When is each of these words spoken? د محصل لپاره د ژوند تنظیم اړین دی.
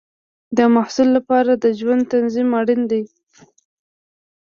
د 0.57 0.59
محصل 0.75 1.07
لپاره 1.17 1.51
د 1.55 1.65
ژوند 1.79 2.01
تنظیم 2.13 2.49
اړین 2.59 2.81
دی. 2.91 3.03